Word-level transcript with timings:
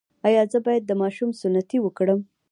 ایا 0.27 0.41
زه 0.51 0.59
باید 0.65 0.83
د 0.85 0.91
ماشوم 1.01 1.29
سنتي 1.41 1.77
وکړم؟ 1.81 2.19